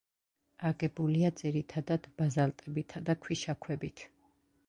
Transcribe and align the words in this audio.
აგებულია 0.69 1.29
ძირითადად 1.41 2.09
ბაზალტებითა 2.21 3.03
და 3.11 3.17
ქვიშაქვებით. 3.27 4.05